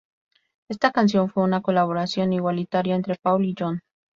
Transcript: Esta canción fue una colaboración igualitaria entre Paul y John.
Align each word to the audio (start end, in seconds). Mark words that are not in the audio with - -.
Esta 0.67 0.91
canción 0.91 1.29
fue 1.29 1.43
una 1.43 1.61
colaboración 1.61 2.33
igualitaria 2.33 2.95
entre 2.95 3.17
Paul 3.21 3.45
y 3.45 3.53
John. 3.55 3.81